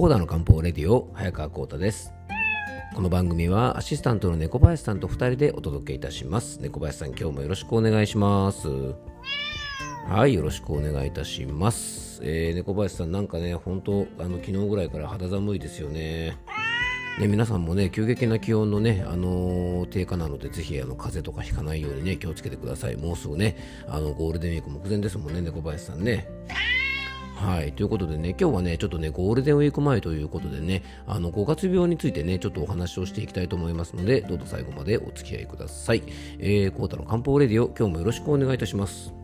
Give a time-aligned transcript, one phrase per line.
[0.00, 2.14] コーダの漢方レディオ早川コータです。
[2.94, 6.58] この番組はアシスタントの猫林さんと2人でお届けいたします。
[6.62, 8.66] 猫林さん今日もよろしくお願いします。
[10.08, 16.38] はいよろしくお願いいたします、えー、猫林さんなんかね本当あの昨日ぐらいから肌寒いですよね。
[17.18, 22.96] ね、皆さんもね、急激な気温のね、あのー低下なので、ぜひ、あの、風邪とかひかないようにね、気をつけてください。
[22.96, 26.26] もうすぐね、あの、ゴールデンウィーク目前ですもんね、猫林さんね。
[27.40, 27.72] はい。
[27.72, 36.02] ということでね、今日はね、ちょっとね、ゴールデンウィーク前ということでね、あの、5月病についてね、ちょっとお話をしていきたいと思いますので、どうぞ最後までお付き合いください。
[36.38, 39.14] えー、コータの漢方レディオ、今日もよろしくお願いいたします。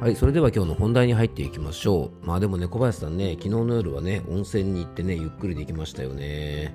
[0.00, 2.26] はい、それでは今日の本題に入っていきましょう。
[2.26, 6.72] まあでもね、小林さんね、昨日の夜はね、温泉に行ってね、ゆっくりできましたよね。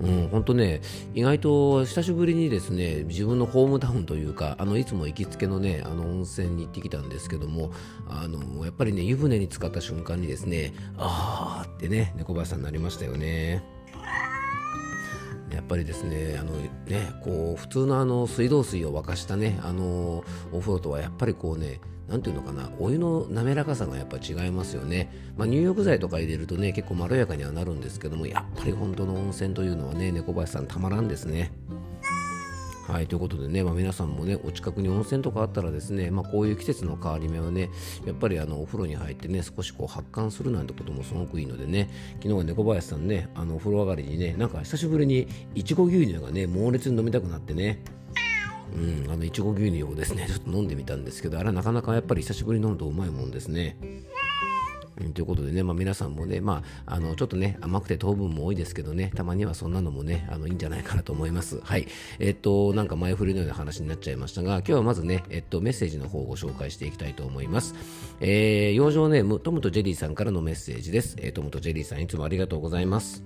[0.00, 0.80] うん、本当ね、
[1.14, 7.72] 意外と久しぶりにですね、自分のホームタウンというか、あの、いつも行きつけのね、あの、温泉に行ってきたんですけども、
[8.08, 13.77] あの、やっぱりね、湯船に浸かった瞬間にですね、あーってね、猫林さんになりましたよね。
[15.52, 16.52] やっぱりですね、あの
[16.86, 25.12] ね、こう普通のあの水道水を沸かしたね、あのお風呂とはやっぱりこうね、なんていうのかな、お湯の滑らかさがやっぱ違いますよね。
[25.36, 31.52] まあ、入浴剤とか入れるとね、結構まろやかにはなるんですけども、やっぱり本当の温泉というのはね、猫林さんたまらんですね。
[32.88, 37.68] はい、ということでね、まあ、皆さんもね、お近くに温泉とかあったらですね、まあ、こういう季節の変わり目はね、
[38.06, 47.82] やっぱりあのお風呂に入ってね、少しこう発汗するなんてこともすごくいいのでね、昨日は猫林さんね、あのお風呂上がりにね、なんか久しぶりにいちご牛乳がね、猛烈に飲みたくなってね、
[48.74, 53.76] うん、あのいちご牛乳をですね、ちょっと飲んでみたんですけど、あれはなかなかやっぱり久しぶりに飲むとうまいもんですね。
[55.14, 61.60] ということでね、まあ、皆さんもね、まあ、あのちょっとね甘くて糖分も多いですけどねたまにはそんなのもねあのいいんじゃないかなと思います。
[61.62, 61.86] はい。
[62.18, 67.74] えっとなんか前振りのような話になっちゃいましたが今日はまずね、えっと、メッセージの方をご紹介していきたいと思います。
[68.20, 73.24] えー、養生ネームトムとジェリーさんからのメッセージです、えー、トムとジェリーさんいつもありがとうございます。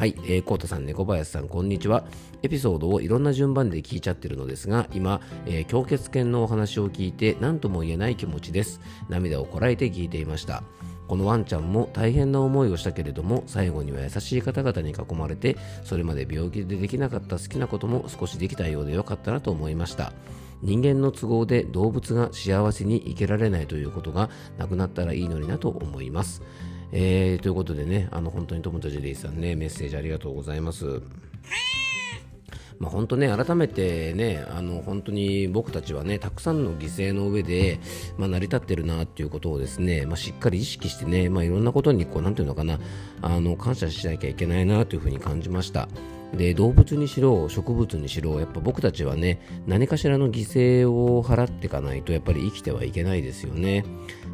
[0.00, 2.04] はい、えー、コータさん、猫林さん、こんにちは。
[2.42, 8.80] エピソードをいろんな順番で聞いちゃってるのですが、今、えー、氷結犬のお話を聞いて、何とも言えない気持ちです。
[9.10, 10.62] 涙をこらえて聞いていました。
[11.06, 20.14] このワンちゃんも大変な思いをしたけれども、最後には優しい方々に囲まれて、それまで病気でできなかった好きなことも少しできたようでよかったなと思いました。
[20.62, 26.40] 人間の都合で動物が幸せに生きられないということがなくなったらいいのになと思います。
[26.92, 31.00] えー、ということでね、あの本当にトムとジェリーさんね、メッセージありがとうございます。
[32.80, 37.78] まあ、本当ね、改めてね、あの本当に僕たちはね、たくさんの犠牲の上で、
[38.16, 42.80] まあ、成り立ってるなっていうことをですね、まあ、しっかり意識してね、まあ、いろんなことにこう、なんていうのかな、
[43.20, 45.88] あの感謝しなきゃいけないなというふうに感じました。
[46.36, 53.84] で動物にしろ植物にしろやっぱ僕たちはね何かしらの犠牲を払っていかないとやっぱり生きてはいけないですよね。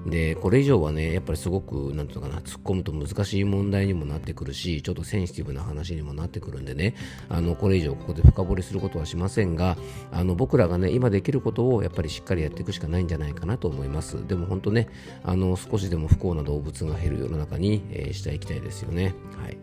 [0.07, 6.95] でこれ以上はねやっぱりすごくなんていうかな突っ込むと難しい問題にもなってくるしちょっとセンシティブな話にもなってくるんでね。
[7.29, 9.77] あのこれ以上ここで深掘りすることはしませんが
[10.13, 14.25] あの僕らがね今できることをやっぱりしっかりやっていくしかないんじゃないかなと思います。
[14.29, 14.89] でも本当ね
[15.25, 19.15] あの少しでも不幸な動物が減る世の中に、えーしていきたいですよね。
[19.43, 19.59] はい。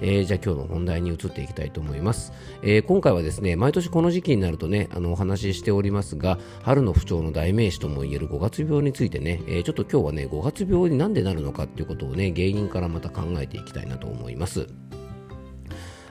[0.00, 14.68] えーじゃあ今日の本題に移っていきたいと思います、えー今回はですね毎年この時期になるとねあのお話ししておりますが春の不調の代名詞ともいえる5月病についてね、えーちょっと今日はね5月病になんでなるのかっていうことをね原因からまた考えていきたいなと思います。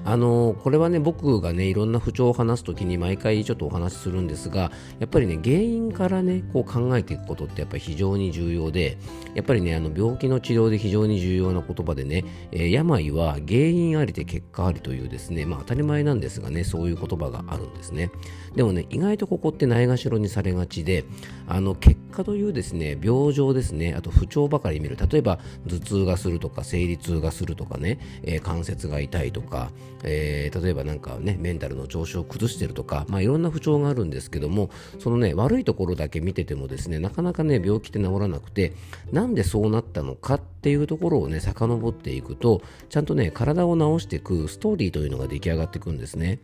[0.06, 8.98] あのこれはね僕がねいろんな不調を話すときに毎回ちょっとお話しするんですがやっぱりね原因からねこう考えていくことってやっぱり非常に重要で
[9.34, 18.12] やっぱりねあの病気の治療で非常に重要な言葉でね、えー病は原因ありで結果ありというですねまあ当たり前なんですがねそういう言葉があるんですね。
[18.56, 21.06] でもね意外とここってないがしろにされがちで
[21.48, 29.72] あの結果というですね病状ですねあと不調ばかり見る例えば頭痛がするとか生理痛がするとかね、えー関節が痛いとか、
[30.04, 34.70] えー例えばなんかねメンタルの調子を崩してるとか、まあ、いろんな不調があるんですけども
[35.00, 38.74] そのね悪いところだけ見ててもですねなかなかね病気って治らなくて
[39.12, 46.40] なんでそうなったのかっていうところをね遡っていくとちゃんとね体を治していくストーリーというのが出来上がっていくんですね。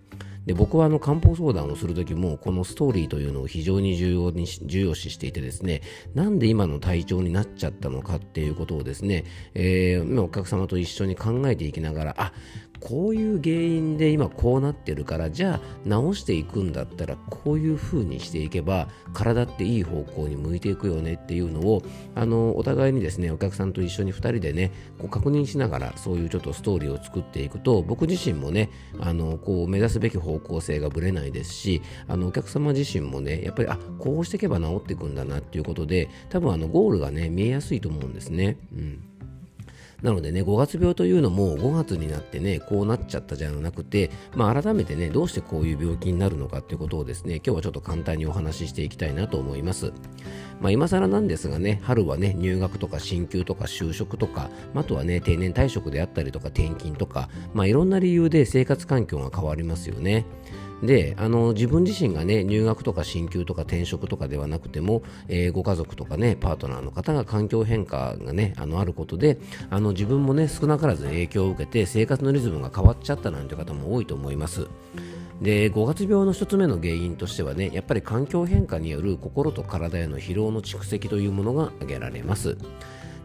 [0.45, 5.81] で僕はあの漢方相談をする時もこのストーリーというのを非常に重要に重要視していてですね
[6.15, 12.33] なんで今の体調になっちゃったのかっていうことをですね、えーお客様と一緒に考えていきながらあ
[12.79, 21.83] こういう原因で今こうなってるからじゃあ直していくんだったらこういう風にしていけば体っていい方向に向いていくよねっていうのを
[22.15, 38.57] あのお互いにですねお客さんと一緒に2人でねこう確認しながらそういうちょっとストーリーを作っていくと僕自身もねあのこう目指すべき方向性がぶれないですしあのお客様自身もねやっぱりあこうしていけば治っていくんだなっていうことで多分あのゴールがね見えやすいと思うんですね。
[38.73, 39.08] うん
[40.01, 49.91] なのでね、5月病というのも5月になってね、こうなっちゃったじゃなくて、まあ、改めてね、どうしてこういう病気になるのかっていうことをですね、今日はちょっと簡単にお話ししていきたいなと思います。
[50.61, 60.25] まあ、今更なんですがね、春はね、入学とか進級とか就職とか、あとはね、定年退職であったりとか転勤とか、まあ、いろんな理由で生活環境が変わりますよね。
[60.83, 69.39] であの自分自身がね入学とか進級とか転職とかではなくても、えー、ご家族とかねパートナーの方が環境変化がねあのあることで
[69.69, 74.67] あの自分もね少なからず影響を受けて生活のリズムが変わっちゃったなんて方も多いと思います。
[75.41, 82.57] で5月病の1つ目の原因としてはねやっぱり環境変化による心と体への疲労の蓄積というものが挙げられます。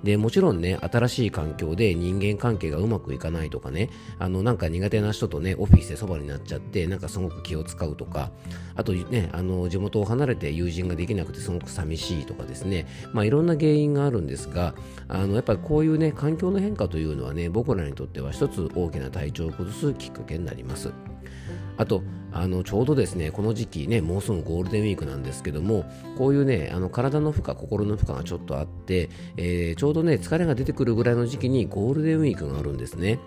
[0.05, 8.31] でもちろんね新しい環境で人間関係がうまくいかないとかねあのなんか苦手な人とねオフィスでそばになっちゃってなんかすごく気を使うとか
[8.77, 14.75] あとねあの地元を離れて友人ができなくてすごく寂しいとかですねまあいろんな原因があるんですが
[15.09, 20.93] あのやっぱりこういうね環境の変化というのはね僕らにとっては一つ大きな体調を崩すきっかけになります。
[21.77, 25.85] あとあのちょうどですねこの時期ねもうすぐゴールデンウィークなんですけども
[26.19, 33.19] こういうねあの体の負荷心の負荷がちょっとあって、えー、ちょうどね疲れが出てくるぐらいの時期にゴールデンウィークがあるんですね。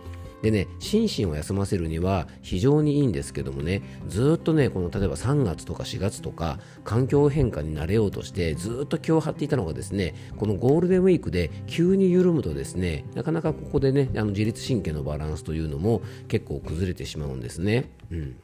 [0.41, 17.91] でね、心身を休ませるには非常にいいんですけどもね、ずっとね、この例えば3月とか4月とか、環境変化に慣れようとして、ずっと気を張っていたのがですね、このゴールデンウィークで急に緩むとですね、なかなかここでね、あの自律神経のバランスというのも結構崩れてしまうんですね。
[18.11, 18.35] うん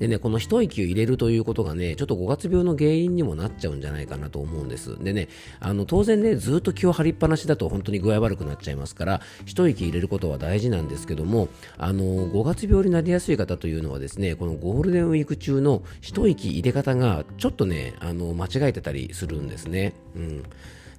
[0.00, 4.96] でね、この一息を入れるということがね、ちょっと5月病の原因にもなっちゃうんじゃないかなと思うんです。
[5.02, 5.28] でね、
[5.60, 19.92] あの、当然ね、ずっと気を張りっぱなしだと本当に具合悪くなっちゃいますから、一息入れることは大事なんですけども、あの、5月病になりやすい方というのはですね、このゴールデンウィーク中の一息入れ方がちょっとね、あの、間違えてたりするんですね。
[20.16, 20.42] うん。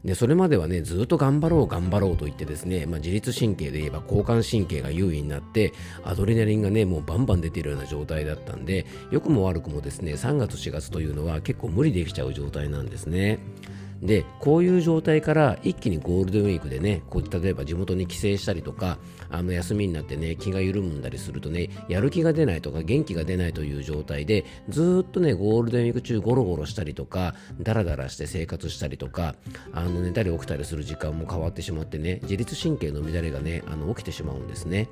[0.03, 13.39] でそれまではねずっと頑張ろう頑張ろうと言ってですね、まあ、自律神経で言えば交感神経が優位になってアドレナリンがねもうバンバン出てるような状態だったんで良くも悪くもですね3月4月というのは結構無理できちゃう状態なんですね。
[14.01, 18.97] でこういう状態から一気にゴールデンウィークでねこう例えば地元に帰省したりとか
[19.29, 29.35] あの休みになってね気が緩んだりするとねやる気が出ないとか元気が出ないという状態でずっとねゴールデンウィーク中ゴロゴロしたりとかダラダラして生活したりとか
[29.71, 34.89] あの寝たり起きたりする時間も変わってしまってね自律神経の乱れがねあの起きてしまうんですね。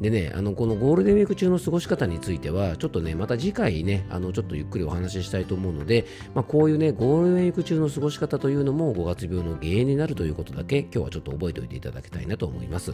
[0.00, 12.92] でね、あのこのゴールデンウィーク中の過ごし方については、ちょっとね、また次回ね、あのちょっとゆっくりお話ししたいと思うので、まあ、こういうね、ゴールデンウィーク中の過ごし方というのも5月病の原因になるということだけ、今日はちょっと覚えておいていただきたいなと思います。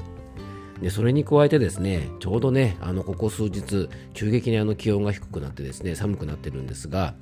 [0.80, 7.14] でそれに加えてですねちょうどねあのここ数日急激にあの気温が低くなってですね寒くなってるんですが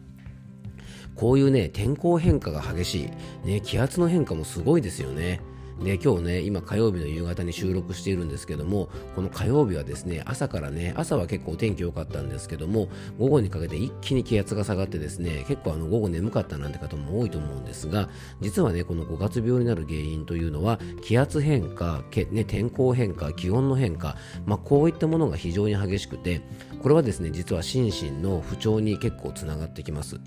[1.14, 3.10] こういうね天候変化が激し
[3.44, 5.40] い、ね、気圧の変化もすごいですよね。
[5.82, 12.88] で今日ね今火曜日の夕方に収録しているんですけどもこの火曜日はですね朝からね朝は結構天気良かったんですけども
[13.18, 18.08] 午後にかけて一気に気圧が下がってですね結構あの午後眠かったなんて方も多いと思うんですが
[18.40, 26.40] 実はねこの5月病になる原因というのは気圧変化、ね、天候変化気温の変化、まあ、こういったものが非常に激しくて
[26.82, 30.20] これはですね実は心身の不調に結構つながってきます。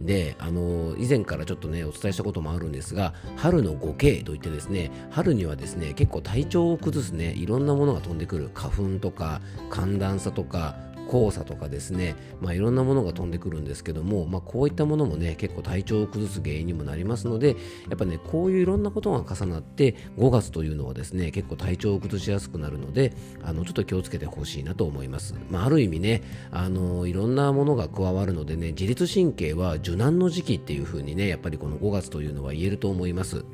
[0.00, 10.76] で、あの以前からちょっとね、お伝えしたこともあるんですが、春の 5K といってですね、春にはですね、結構体調を崩すね、いろんなものが飛んでくる、花粉とか、寒暖差とか、
[11.10, 17.56] 黄砂とかですね、まあ、いろんなものが飛んでくるんですけども、まあ、こういったものもね結構体調を崩す原因にもなりますので
[17.88, 23.12] やっぱねこういういろんなことが重なって5月というのはですね結構体調を崩しやすくなるので
[23.42, 33.44] あのちょっと気をつけてほしいなと思います、まあ、ある意味ねあのいろんなものが加わるのでね自律神経は受難の時期っていう風にねやっぱりこの5月というのは言えると思います。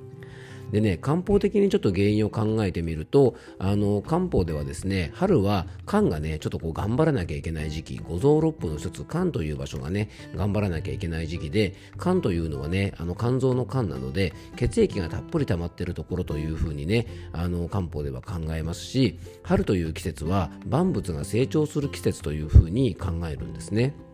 [0.73, 24.06] でね漢方的にちょっと原因を考えてみるとあの漢方ではですね春は肝がねちょっとこう頑張らなきゃいけない時期五臓六腑の一つ肝という場所がね頑張らなきゃいけない時期で肝というのはねあの肝臓の肝なので血液がたっぷり溜まってるところというふうにねあの漢方では考えますし春という季節は万物が成長する季節というふうに考えるんですね。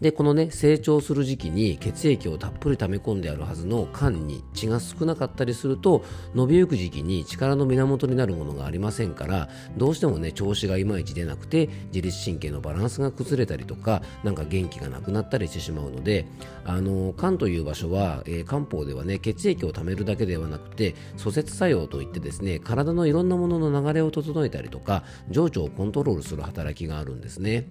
[0.00, 6.04] でこのね成長する時期に血液をたっぷり溜め込んであるはずの肝に血が少なかったりすると
[6.34, 16.26] 伸びゆく時期に力の源になるものがありませんからどうしてもね調子がいまいち出なくて自律神経のバランスが崩れたりとかなんか元気がなくなったりしてしまうので
[16.64, 27.68] あの肝という場所は、えー、漢方ではね血液を溜めるだけではなくて疎節作用といってですね体のいろんなものの流れを整えたりとか情緒をコントロールする働きがあるんですね。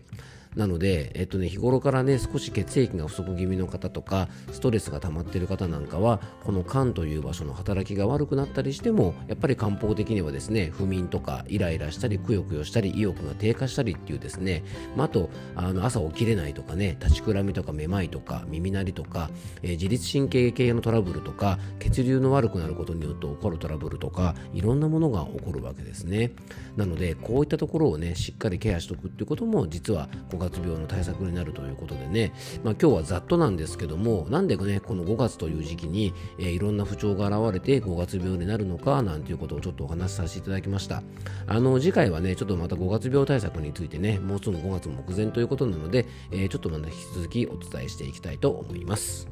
[0.55, 14.63] なので、えっとね、日頃からね、少し血液が不足気味の方とか、ストレスが溜まっている方なんかは、この肝という場所の働きが悪くなったりしても、やっぱり漢方的にはですね、不眠とか、イライラしたり、くよくよしたり、意欲が低下したりっていうですね、
[14.95, 19.29] まあ、あと、あの朝起きれないとかね、立ちくらみとかめまいとか、耳鳴りとか、
[19.61, 26.31] えー、自律神経系のトラブルとか、血流の悪くなることによって起こるトラブルとか、いろんなものが起こるわけですね。
[26.75, 30.09] なので、こういったところをね、しっかりケアしておくっていうことも、実は
[30.39, 41.03] 月病の対策になるということでね、まあ、今日はざっとなんですけどもなんでねこの5月という時期に、えー、いろんな不調が現れて5月病になるのかなんていうことをちょっとお話しさせていただきました
[41.47, 49.27] あの次回はねちょっとまた5月病対策についてねもうすぐ5月目前ということなので、えー、ちょっとまた引き続きお伝えしていきたいと思います。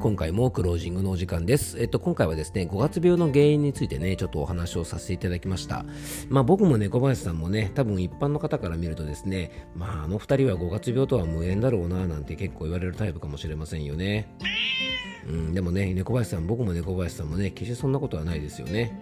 [0.00, 1.78] 今回もクロージングのお時間です。
[1.78, 5.84] えっと、今回はですね、5月病の原因についてね、ちょっとお話をさせていただきました。
[6.30, 14.34] まあ僕もね、小林さんもね、多分一般の方から見るとですね、まああの二人は5月病とは無縁だろうな、なんて結構言われるタイプかもしれませんよね。
[15.28, 18.98] うん、でもね、猫林さん、僕も猫林さんもね、決してそんなことはないですよね。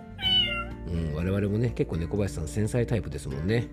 [0.89, 3.69] うん、我々もね、結構猫林さん繊細タイプですもんね。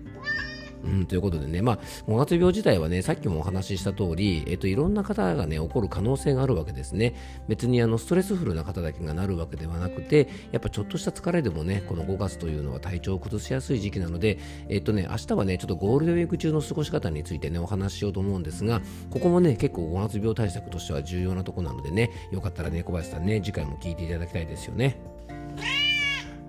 [0.84, 7.14] うん、ということでね、まあ、五月病自体はね、さっきもお話しした通り、えっと、いろんな方がね、起こる可能性があるわけですね。
[7.48, 18.80] 別にあのストレスフルな方だけがなるわけではなくて、やっぱちょっとした疲れでもね、この5月というのは体調を崩しやすい時期なので、えっとね、明日はね、ちょっとゴールデンウィーク中の過ごし方についてね、お話ししようと思うんですが、
[19.10, 25.16] ここもね、結構5月病対策としては重要なとこなのでね、よかったらね、小林さんね、次回も聞いていただきたいですよね。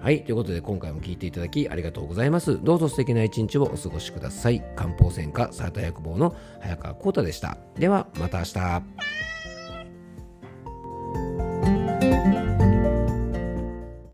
[0.08, 2.64] はい、ということで今回も聞いていただきありがとうございます。
[2.64, 4.64] どうぞ素敵な一日をお過ごしください。
[4.74, 7.58] 漢方専科サータ薬房の早川浩太でした。
[7.78, 9.17] ではまた明日。